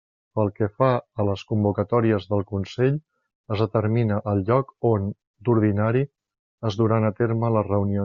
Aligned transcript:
Pel 0.37 0.47
que 0.53 0.67
fa 0.83 0.87
a 1.23 1.25
les 1.27 1.43
convocatòries 1.51 2.25
del 2.31 2.41
Consell, 2.53 2.97
es 3.57 3.63
determina 3.65 4.19
el 4.35 4.43
lloc 4.51 4.75
on, 4.95 5.09
d'ordinari, 5.47 6.07
es 6.71 6.83
duran 6.83 7.11
a 7.13 7.17
terme 7.23 7.57
les 7.59 7.73
reunions. 7.75 7.99